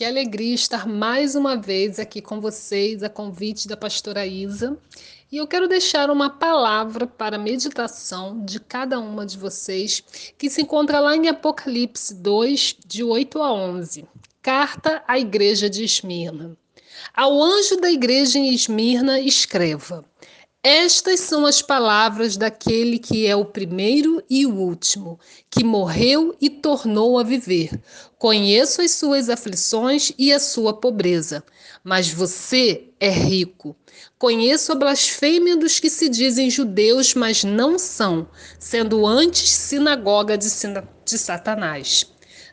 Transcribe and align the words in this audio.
Que 0.00 0.04
alegria 0.06 0.54
estar 0.54 0.86
mais 0.88 1.34
uma 1.34 1.58
vez 1.58 1.98
aqui 1.98 2.22
com 2.22 2.40
vocês, 2.40 3.02
a 3.02 3.10
convite 3.10 3.68
da 3.68 3.76
pastora 3.76 4.26
Isa. 4.26 4.78
E 5.30 5.36
eu 5.36 5.46
quero 5.46 5.68
deixar 5.68 6.08
uma 6.08 6.30
palavra 6.30 7.06
para 7.06 7.36
meditação 7.36 8.42
de 8.42 8.58
cada 8.60 8.98
uma 8.98 9.26
de 9.26 9.36
vocês, 9.36 10.02
que 10.38 10.48
se 10.48 10.62
encontra 10.62 11.00
lá 11.00 11.14
em 11.14 11.28
Apocalipse 11.28 12.14
2, 12.14 12.76
de 12.86 13.04
8 13.04 13.42
a 13.42 13.52
11. 13.52 14.06
Carta 14.40 15.04
à 15.06 15.18
Igreja 15.18 15.68
de 15.68 15.84
Esmirna. 15.84 16.56
Ao 17.14 17.38
anjo 17.42 17.76
da 17.76 17.92
igreja 17.92 18.38
em 18.38 18.54
Esmirna, 18.54 19.20
escreva: 19.20 20.02
estas 20.62 21.20
são 21.20 21.46
as 21.46 21.62
palavras 21.62 22.36
daquele 22.36 22.98
que 22.98 23.26
é 23.26 23.34
o 23.34 23.46
primeiro 23.46 24.22
e 24.28 24.44
o 24.44 24.54
último, 24.54 25.18
que 25.48 25.64
morreu 25.64 26.36
e 26.38 26.50
tornou 26.50 27.18
a 27.18 27.22
viver. 27.22 27.80
Conheço 28.18 28.82
as 28.82 28.90
suas 28.90 29.30
aflições 29.30 30.12
e 30.18 30.30
a 30.30 30.38
sua 30.38 30.74
pobreza, 30.74 31.42
mas 31.82 32.12
você 32.12 32.90
é 33.00 33.08
rico. 33.08 33.74
Conheço 34.18 34.72
a 34.72 34.74
blasfêmia 34.74 35.56
dos 35.56 35.80
que 35.80 35.88
se 35.88 36.10
dizem 36.10 36.50
judeus, 36.50 37.14
mas 37.14 37.42
não 37.42 37.78
são, 37.78 38.28
sendo 38.58 39.06
antes 39.06 39.48
sinagoga 39.48 40.36
de, 40.36 40.46
de 40.46 41.18
Satanás. 41.18 42.04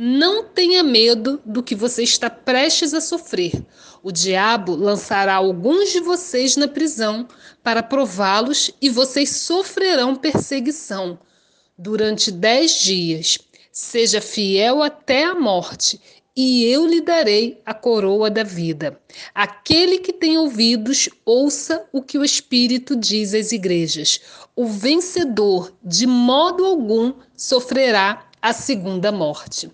Não 0.00 0.44
tenha 0.44 0.84
medo 0.84 1.42
do 1.44 1.60
que 1.60 1.74
você 1.74 2.04
está 2.04 2.30
prestes 2.30 2.94
a 2.94 3.00
sofrer. 3.00 3.66
O 4.00 4.12
diabo 4.12 4.76
lançará 4.76 5.34
alguns 5.34 5.90
de 5.90 5.98
vocês 5.98 6.56
na 6.56 6.68
prisão 6.68 7.26
para 7.64 7.82
prová-los 7.82 8.70
e 8.80 8.88
vocês 8.88 9.28
sofrerão 9.30 10.14
perseguição 10.14 11.18
durante 11.76 12.30
dez 12.30 12.78
dias. 12.80 13.38
Seja 13.72 14.20
fiel 14.20 14.84
até 14.84 15.24
a 15.24 15.34
morte, 15.34 16.00
e 16.36 16.64
eu 16.66 16.86
lhe 16.86 17.00
darei 17.00 17.60
a 17.66 17.74
coroa 17.74 18.30
da 18.30 18.44
vida. 18.44 19.00
Aquele 19.34 19.98
que 19.98 20.12
tem 20.12 20.38
ouvidos, 20.38 21.08
ouça 21.24 21.84
o 21.92 22.00
que 22.00 22.16
o 22.16 22.24
Espírito 22.24 22.94
diz 22.94 23.34
às 23.34 23.50
igrejas. 23.50 24.20
O 24.54 24.64
vencedor, 24.64 25.72
de 25.82 26.06
modo 26.06 26.64
algum, 26.64 27.14
sofrerá 27.36 28.30
a 28.40 28.52
segunda 28.52 29.10
morte. 29.10 29.68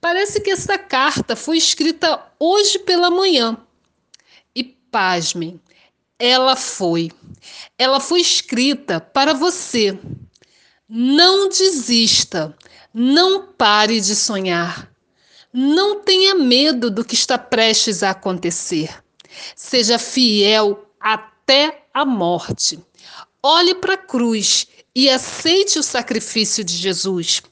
Parece 0.00 0.40
que 0.40 0.50
essa 0.50 0.78
carta 0.78 1.34
foi 1.34 1.56
escrita 1.56 2.22
hoje 2.38 2.78
pela 2.78 3.10
manhã. 3.10 3.56
E 4.54 4.64
pasmem, 4.64 5.60
ela 6.18 6.56
foi. 6.56 7.10
Ela 7.78 8.00
foi 8.00 8.20
escrita 8.20 9.00
para 9.00 9.32
você. 9.34 9.98
Não 10.88 11.48
desista, 11.48 12.56
não 12.94 13.48
pare 13.52 14.00
de 14.00 14.14
sonhar. 14.14 14.90
Não 15.52 16.00
tenha 16.00 16.34
medo 16.34 16.90
do 16.90 17.04
que 17.04 17.14
está 17.14 17.38
prestes 17.38 18.02
a 18.02 18.10
acontecer. 18.10 19.02
Seja 19.54 19.98
fiel 19.98 20.86
até 21.00 21.86
a 21.92 22.04
morte. 22.04 22.78
Olhe 23.42 23.74
para 23.74 23.94
a 23.94 23.98
cruz 23.98 24.66
e 24.94 25.08
aceite 25.10 25.78
o 25.78 25.82
sacrifício 25.82 26.64
de 26.64 26.74
Jesus. 26.74 27.42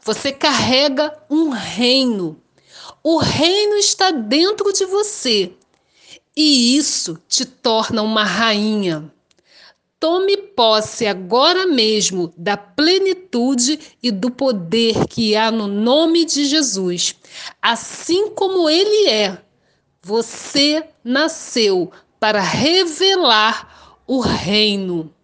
Você 0.00 0.32
carrega 0.32 1.16
um 1.28 1.50
reino. 1.50 2.40
O 3.02 3.18
reino 3.18 3.76
está 3.76 4.10
dentro 4.10 4.72
de 4.72 4.84
você 4.84 5.52
e 6.36 6.76
isso 6.76 7.18
te 7.28 7.44
torna 7.44 8.02
uma 8.02 8.24
rainha. 8.24 9.12
Tome 10.00 10.36
posse 10.36 11.06
agora 11.06 11.66
mesmo 11.66 12.32
da 12.36 12.56
plenitude 12.56 13.78
e 14.02 14.10
do 14.10 14.30
poder 14.30 15.06
que 15.06 15.36
há 15.36 15.50
no 15.50 15.68
nome 15.68 16.24
de 16.24 16.44
Jesus. 16.44 17.14
Assim 17.60 18.30
como 18.30 18.68
ele 18.68 19.08
é, 19.08 19.38
você 20.02 20.84
nasceu 21.04 21.92
para 22.18 22.40
revelar 22.40 24.00
o 24.06 24.20
reino. 24.20 25.14